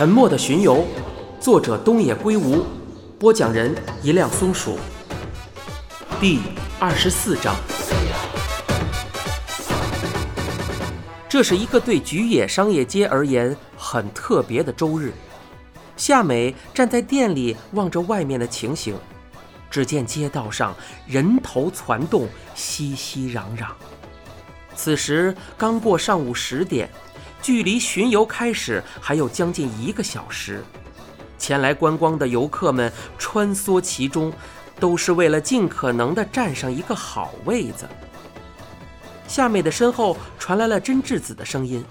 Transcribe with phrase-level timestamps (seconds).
[0.00, 0.86] 沉默的巡游，
[1.38, 2.64] 作者东野圭吾，
[3.18, 4.78] 播讲人一辆松鼠。
[6.18, 6.40] 第
[6.78, 7.54] 二十四章。
[11.28, 15.12] 这是一个对菊野商业街而言很特别的周日。
[15.98, 18.96] 夏美站在店里望着外面的情形，
[19.70, 20.74] 只见街道上
[21.06, 23.66] 人头攒动，熙熙攘攘。
[24.74, 26.88] 此时刚过上午十点。
[27.42, 30.62] 距离巡游开始还有将近一个小时，
[31.38, 34.32] 前来观光的游客们穿梭其中，
[34.78, 37.88] 都是为了尽可能的占上一个好位子。
[39.26, 41.84] 夏美的身后传来了真智子的声音：“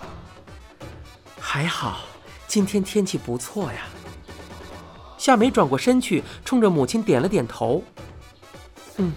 [1.39, 2.01] 还好，
[2.47, 3.87] 今天天气不错呀。”
[5.17, 7.83] 夏美转过身去，冲着母亲点了点头
[8.97, 9.13] ：“嗯，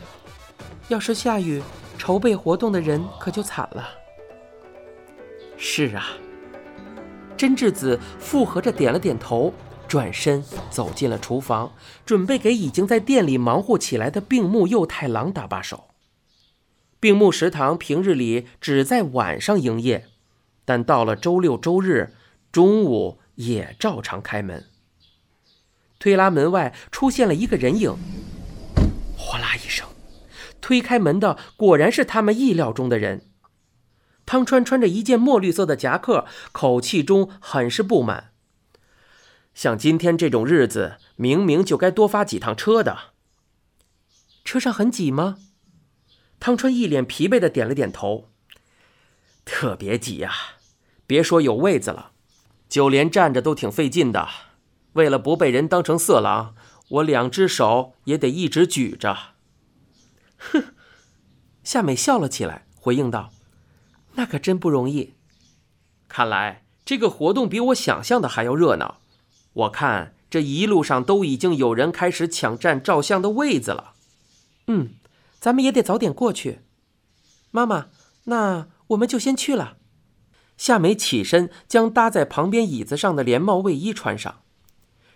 [0.88, 1.62] 要是下雨，
[1.98, 3.88] 筹备活动的人可就惨了。”
[5.58, 6.06] 是啊，
[7.42, 9.52] 真智子附和着点了点头，
[9.88, 11.72] 转身走进了厨房，
[12.06, 15.88] 准备给已经在店里忙活起来的病木佑太郎搭把手。
[17.00, 20.06] 病木食堂平日里只在晚上营业，
[20.64, 22.14] 但到了周六周日
[22.52, 24.66] 中午也照常开门。
[25.98, 27.96] 推拉门外出现了一个人影，
[29.18, 29.88] 哗啦一声，
[30.60, 33.31] 推开门的果然是他们意料中的人。
[34.24, 38.32] 汤川穿着一件墨绿色的夹克，口气中很是不满。
[39.54, 43.12] 像今天这种日子，明明就该多发几趟车的。
[44.44, 45.36] 车上很挤吗？
[46.40, 48.30] 汤川一脸疲惫的点了点头。
[49.44, 50.32] 特别挤呀，
[51.06, 52.12] 别说有位子了，
[52.68, 54.28] 就连站着都挺费劲的。
[54.94, 56.54] 为了不被人当成色狼，
[56.88, 59.34] 我两只手也得一直举着。
[60.38, 60.74] 哼，
[61.62, 63.32] 夏美笑了起来，回应道。
[64.14, 65.14] 那可真不容易。
[66.08, 69.00] 看来这个活动比我想象的还要热闹。
[69.54, 73.94] 我看这一路上都已经有人开始抢占照相的位子了。
[74.66, 74.94] 嗯，
[75.40, 76.60] 咱们也得早点过去。
[77.50, 77.88] 妈妈，
[78.24, 79.76] 那我们就先去了。
[80.56, 84.42] 夏美起身，将搭在旁边椅子上的连帽卫衣穿上。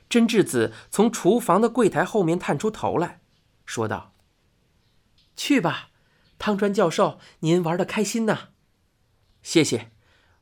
[0.09, 3.21] 真智子从厨房的柜台后面探出头来，
[3.65, 4.13] 说道
[5.37, 5.89] ：“去吧，
[6.39, 8.49] 汤川教授，您玩的开心呐。”
[9.47, 9.93] 谢谢，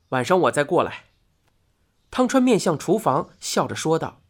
[0.08, 1.04] 晚上我再过来。
[2.10, 4.22] 汤川面向厨房，笑着说道。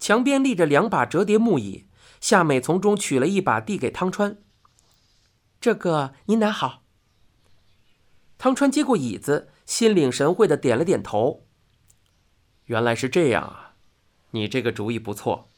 [0.00, 1.86] 墙边立着两把折叠木椅，
[2.20, 4.38] 夏美从中取了一把递给汤川。
[5.60, 6.82] 这个您拿好。
[8.38, 11.46] 汤川接过椅子，心领神会的点了点头。
[12.64, 13.76] 原来是这样啊，
[14.32, 15.48] 你这个主意不错，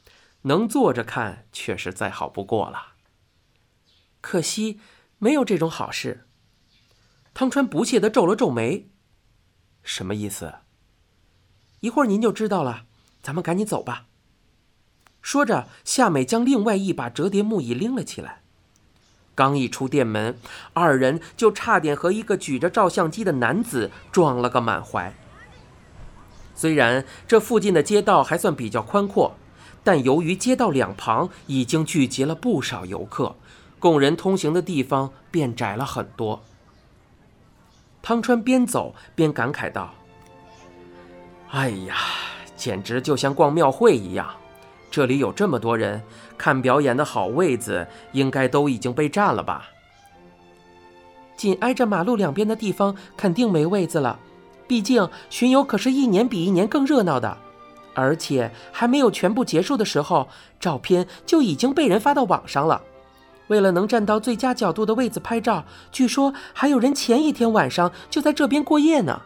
[0.43, 2.93] 能坐着看确实再好不过了。
[4.21, 4.79] 可惜
[5.17, 6.27] 没有这种好事。
[7.33, 8.89] 汤川不屑地皱了皱眉，
[9.81, 10.53] 什么意思？
[11.79, 12.85] 一会儿您就知道了。
[13.23, 14.05] 咱们赶紧走吧。
[15.21, 18.41] 说着，夏美将另外一把折叠木椅拎了起来。
[19.33, 20.37] 刚一出店门，
[20.73, 25.11] 二人就差点和一个举着照相机的男子撞了个满怀。
[26.53, 29.35] 虽然这附近的街道还算比较宽阔，
[29.83, 33.35] 但由于街道两旁已经聚集了不少游客，
[33.79, 36.43] 供人通行的地方变窄了很多。
[38.03, 39.89] 汤川边走边感慨道
[41.51, 41.95] ：“哎呀，
[42.57, 44.29] 简直就像逛庙会一样！
[44.91, 46.03] 这里有这么多人
[46.37, 49.69] 看表演的好位子，应该都已经被占了吧？
[51.37, 54.19] 紧挨着马路两边的地方肯定没位子了。
[54.67, 57.37] 毕竟巡游可是一年比一年更热闹的，
[57.93, 60.27] 而且还没有全部结束的时候，
[60.59, 62.81] 照片就已经被人发到网上了。”
[63.47, 69.21] 为了能站到最佳角度的位子拍照，据说还有人前一天晚上就在这边过夜呢。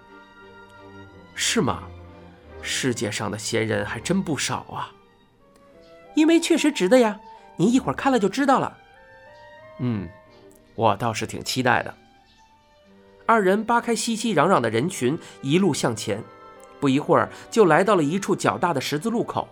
[1.35, 1.83] 是吗？
[2.61, 4.91] 世界上的闲人还真不少啊。
[6.15, 7.19] 因为确实值得呀，
[7.57, 8.75] 您一会儿看了就知道了。
[9.79, 10.09] 嗯，
[10.73, 11.93] 我倒是挺期待的。
[13.27, 16.23] 二人扒开熙熙攘攘的人群，一路向前，
[16.79, 19.47] 不一会儿就来到了一处较大的十字路口。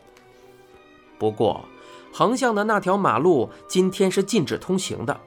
[1.20, 1.64] 不过。
[2.18, 5.20] 横向的那条马路今天是禁止通行的。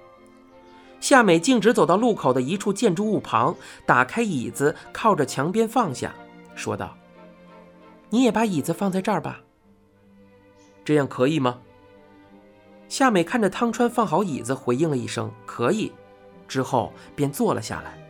[1.00, 3.54] 夏美径直走到路口的一处建筑物旁，
[3.84, 6.14] 打开椅子，靠着墙边放下，
[6.54, 6.96] 说道
[8.08, 9.42] ：“你也把椅子放在这儿吧。
[10.82, 11.58] 这样可以吗？”
[12.88, 15.92] 夏美看着汤川放好椅子，回应了一声“可以”，
[16.48, 18.02] 之后便坐了下来。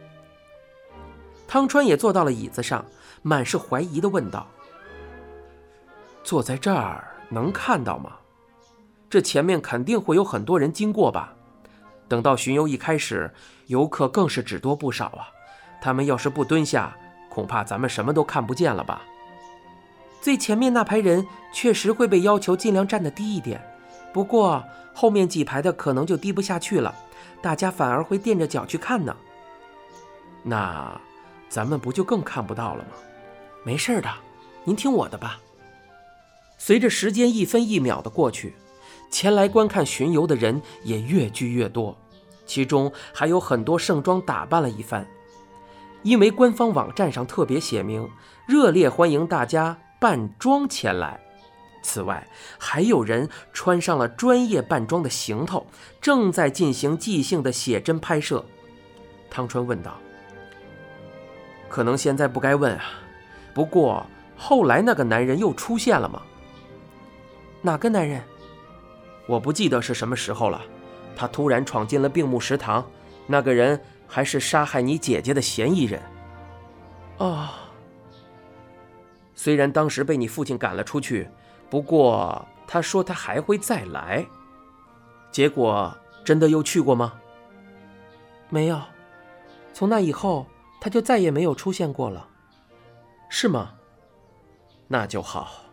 [1.48, 2.84] 汤川也坐到了椅子上，
[3.22, 4.46] 满是怀疑的问道
[6.22, 8.12] ：“坐在这儿能看到吗？”
[9.10, 11.34] 这前面肯定会有很多人经过吧？
[12.08, 13.30] 等到巡游一开始，
[13.66, 15.28] 游客更是只多不少啊！
[15.80, 16.96] 他们要是不蹲下，
[17.30, 19.02] 恐怕咱们什么都看不见了吧？
[20.20, 23.62] 最前面那排人确实会被要求尽量站得低一点，
[24.12, 24.64] 不过
[24.94, 26.94] 后面几排的可能就低不下去了，
[27.40, 29.16] 大家反而会垫着脚去看呢。
[30.42, 31.00] 那
[31.48, 32.90] 咱们不就更看不到了吗？
[33.64, 34.10] 没事的，
[34.64, 35.38] 您听我的吧。
[36.56, 38.54] 随着时间一分一秒的过去，
[39.10, 41.96] 前来观看巡游的人也越聚越多，
[42.46, 45.06] 其中还有很多盛装打扮了一番，
[46.02, 48.08] 因为官方网站上特别写明，
[48.46, 49.78] 热烈欢迎大家。
[50.00, 51.20] 扮装前来。
[51.82, 52.24] 此外，
[52.56, 55.66] 还有人穿上了专业扮装的行头，
[56.00, 58.44] 正在进行即兴的写真拍摄。
[59.28, 59.98] 汤川问道
[61.68, 62.84] ：“可能现在不该问啊，
[63.52, 64.06] 不过
[64.36, 66.22] 后来那个男人又出现了吗？
[67.60, 68.22] 哪个男人？
[69.28, 70.60] 我不记得是什么时候了。
[71.14, 72.84] 他突然闯进了病木食堂，
[73.26, 76.02] 那个人还是杀害你姐姐的嫌疑人。
[77.18, 77.48] 哦。”
[79.34, 81.30] 虽然当时被你父亲赶了出去，
[81.70, 84.26] 不过他说他还会再来。
[85.30, 87.12] 结果真的又去过吗？
[88.48, 88.80] 没有，
[89.72, 90.46] 从那以后
[90.80, 92.28] 他就再也没有出现过了。
[93.28, 93.74] 是吗？
[94.88, 95.64] 那就好。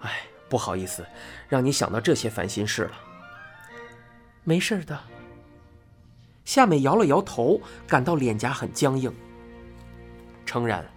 [0.00, 0.10] 哎，
[0.54, 1.04] 不好意思，
[1.48, 2.92] 让你想到这些烦心事了。
[4.44, 4.96] 没事的。
[6.44, 9.12] 夏美摇了摇头，感到脸颊很僵硬。
[10.46, 10.88] 诚然。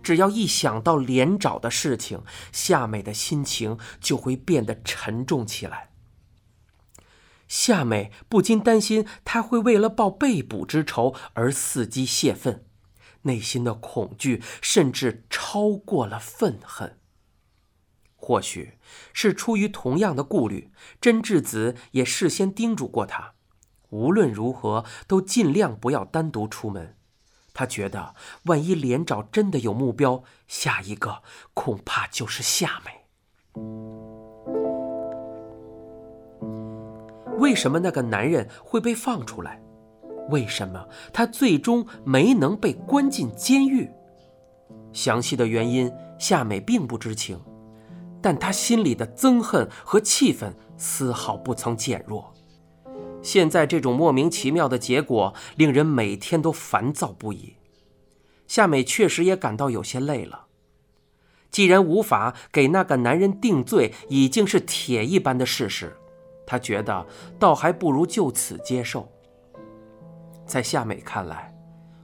[0.00, 5.90] 只要一想到连找的事情，夏美的心情就会变得沉重起来。
[7.48, 12.64] 夏美不禁担心他会为了报被捕之仇而伺机泄愤，
[13.22, 17.00] 内心的恐惧甚至超过了愤恨。
[18.24, 18.78] 或许
[19.12, 23.34] 是出于同样的顾虑，真智子也事先叮嘱过他，
[23.90, 26.96] 无论如何都尽量不要单独出门。
[27.52, 31.22] 他觉得，万一连长真的有目标，下一个
[31.52, 33.04] 恐怕就是夏美。
[37.36, 39.60] 为什么那个男人会被放出来？
[40.30, 43.90] 为什么他最终没能被关进监狱？
[44.94, 47.38] 详细的原因，夏美并不知情，
[48.24, 52.32] 但他心里的憎恨和气愤丝毫不曾减弱。
[53.20, 57.56] 现在这种莫名其妙的结果，令人每天都烦躁不已。
[58.46, 60.46] 夏美确实也感到有些累了。
[61.50, 65.94] 既然无法给那个男人定罪，已经是铁一般的事实，
[66.46, 67.06] 她觉得
[67.38, 69.06] 倒还不如就此接受。
[70.46, 71.54] 在夏美看来，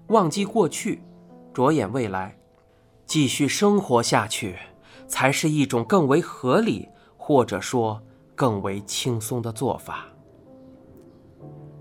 [0.09, 1.01] 忘记过去，
[1.55, 2.39] 着眼未来，
[3.07, 4.59] 继续生活下去，
[5.11, 8.01] 才是一种更为合理，或者说
[8.35, 10.07] 更为轻松的做法。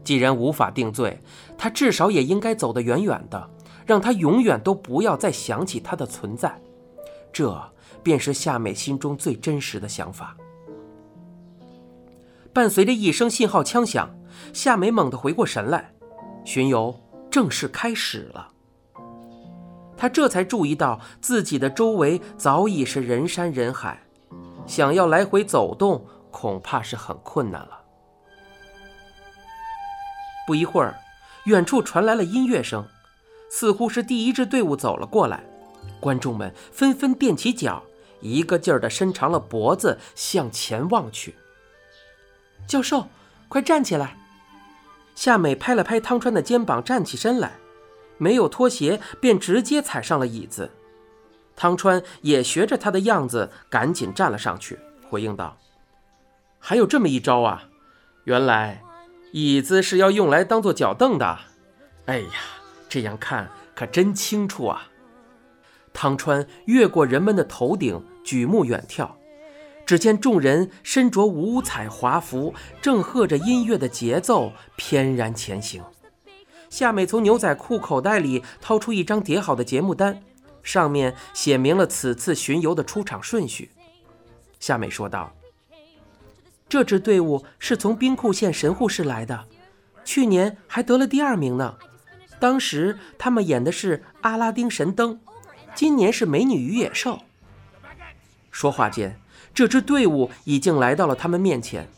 [0.03, 1.21] 既然无法定罪，
[1.55, 3.49] 他至少也应该走得远远的，
[3.85, 6.59] 让他永远都不要再想起他的存在。
[7.31, 7.71] 这
[8.01, 10.35] 便是夏美心中最真实的想法。
[12.51, 14.09] 伴随着一声信号枪响，
[14.51, 15.93] 夏美猛地回过神来，
[16.43, 16.99] 巡游
[17.29, 18.51] 正式开始了。
[20.00, 24.01] 他这才注意到自己的周围早已是人山人海，
[24.66, 27.81] 想要来回走动，恐怕是很困难了。
[30.48, 30.98] 不一会儿，
[31.44, 32.88] 远处传来了音乐声，
[33.51, 35.44] 似乎是第一支队伍走了过来。
[36.00, 37.84] 观众们纷纷踮起脚，
[38.22, 41.36] 一个劲儿地伸长了脖子向前望去。
[42.65, 43.08] 教授，
[43.50, 44.15] 快站起来！
[45.13, 47.58] 夏美拍了拍汤川的肩膀，站起身来，
[48.19, 50.69] 没有脱鞋，便直接踩上了椅子。
[51.55, 54.77] 汤川也学着他的样子，赶紧站了上去，
[55.09, 55.57] 回应道
[56.59, 57.63] ：“还有这么一招啊！
[58.25, 58.83] 原来……”
[59.31, 61.38] 椅子是要用来当做脚凳的，
[62.07, 62.29] 哎呀，
[62.89, 64.89] 这样看可真清楚啊！
[65.93, 69.11] 汤川越过人们的头顶，举目远眺，
[69.85, 75.83] 只见众人身着五彩华服，正和着音乐的节奏翩然前行。
[76.69, 80.21] 夏美从牛仔裤口袋里掏出一张叠好的节目单，
[80.61, 83.71] 上面写明了此次巡游的出场顺序。
[84.59, 85.33] 夏美说道。
[86.67, 89.45] 这支队伍是从兵库县神户市来的，
[90.05, 91.75] 去年还得了第二名呢。
[92.39, 95.19] 当时他们演的是阿拉丁神灯，
[95.73, 97.21] 今年是美女与野兽。
[98.51, 99.19] 说话间，
[99.51, 101.89] 这支队伍已经来到了他们面前。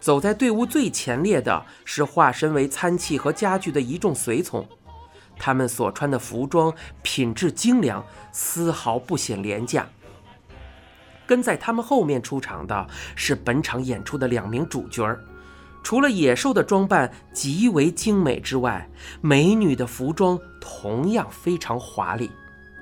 [0.00, 4.66] 走在队伍最前列的是化身为餐器和家具的一众随从，
[5.38, 9.86] 他们所穿的服装品质精良，丝毫不显廉价。
[11.26, 15.20] 跟在他们后面出场的是本场演出的两名主角儿，
[15.82, 18.88] 除了野兽的装扮极为精美之外，
[19.20, 22.30] 美女的服装同样非常华丽，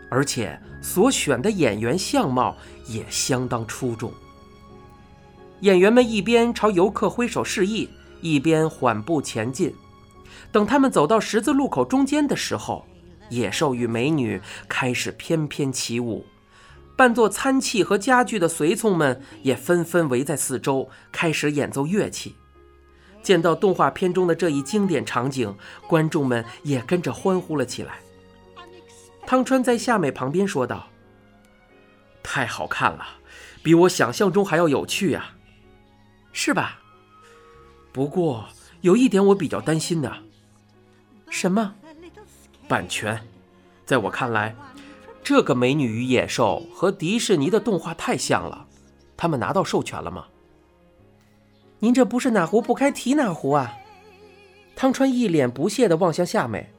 [0.08, 2.56] 而且所选的演员相貌
[2.86, 4.10] 也相当出众。
[5.60, 7.88] 演员们一边朝游客挥手示意，
[8.20, 9.74] 一边缓步前进。
[10.52, 12.86] 等他们走到十字路口中间的时候，
[13.28, 16.24] 野兽与美女开始翩翩起舞，
[16.96, 22.36] 扮作餐器和家具的随从们也纷纷围在四周，开始演奏乐器。
[23.20, 25.54] 见到动画片中的这一经典场景，
[25.88, 27.98] 观众们也跟着欢呼了起来。
[29.26, 30.88] 汤川在夏美旁边说道
[32.22, 33.04] ：“太好看了，
[33.62, 35.32] 比我想象中还要有趣呀，
[36.32, 36.78] 是吧？
[37.92, 38.48] 不过
[38.80, 40.12] 有一点我比较担心的。
[41.30, 41.74] 什么？
[42.68, 43.20] 版权？
[43.84, 44.54] 在我看来，
[45.24, 48.66] 这个《美女与野兽》和迪士尼的动画太像了。
[49.16, 50.26] 他们拿到授权了吗？”
[51.80, 53.74] 您这不是哪壶不开提哪壶啊！
[54.74, 56.72] 汤川一脸不屑地望向夏美。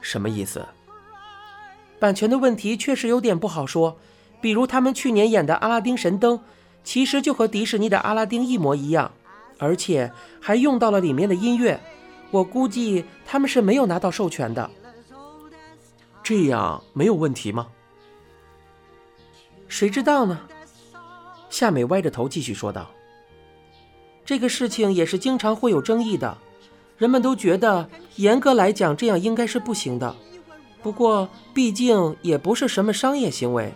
[0.00, 0.64] 什么意思？
[1.98, 3.98] 版权的问题确实有点不好说。
[4.40, 6.38] 比如他们去年演的《阿拉丁神灯》，
[6.84, 9.12] 其实就和迪士尼的《阿拉丁》一模一样，
[9.58, 11.80] 而且还用到了里面的音乐。
[12.30, 14.70] 我估计他们是没有拿到授权的。
[16.22, 17.68] 这样没有问题吗？
[19.68, 20.40] 谁知道呢？
[21.50, 22.90] 夏美歪着头继续说道。
[24.24, 26.38] 这个事情也是经常会有争议的，
[26.96, 30.14] 人们都觉得严格来讲这样应该是不行的。
[30.82, 33.72] 不过毕竟也不是什么商业行为，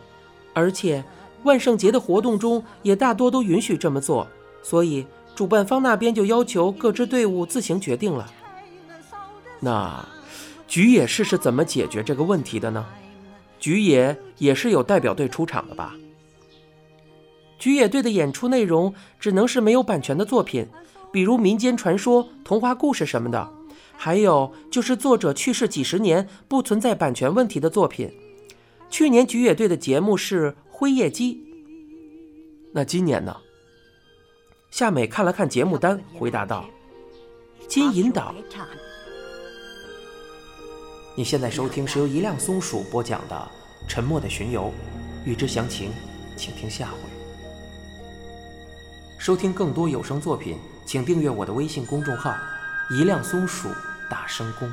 [0.55, 1.05] 而且
[1.43, 4.27] 万圣节的活动中也大多都允许这么做，
[4.63, 8.31] 所以主办方那边就要求各支队伍自行决定了。
[9.61, 10.07] 那
[10.67, 12.85] 菊野市是怎么解决这个问题的呢？
[13.59, 15.95] 菊野也是有代表队出场的吧？
[17.59, 20.67] 菊野队的演出内容只能是没有版权的作品，
[21.11, 23.49] 比如民间传说、童话故事什么的，
[23.97, 28.13] 还有就是作者去世几十年不存在版权问题的作品。
[28.91, 31.33] 去年菊野队的节目是《辉夜姬》，
[32.71, 33.35] 那今年呢？
[34.71, 36.69] 夏美看了看节目单，回答道
[37.67, 38.35] ：“金银岛。”
[41.17, 43.35] 你现在收听是由一辆松鼠播讲的
[43.89, 44.65] 《沉默的巡游》，
[45.25, 45.91] 欲知详情，
[46.37, 46.99] 请听下回。
[49.17, 52.37] 收听更多有声作品，请订阅我的微信公众号
[52.93, 53.71] “一辆松鼠
[54.11, 54.71] 大声公”。